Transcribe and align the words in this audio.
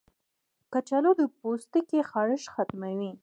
کچالو 0.73 1.11
د 1.19 1.21
پوستکي 1.37 1.99
خارښ 2.09 2.43
ختموي. 2.53 3.11